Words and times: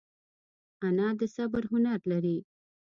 انا 0.87 1.07
د 1.19 1.21
صبر 1.35 1.63
هنر 1.71 1.99
لري 2.11 2.37